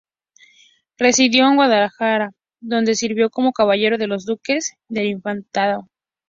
[0.97, 5.87] Residió en Guadalajara, donde sirvió como caballero de los duques del Infantado.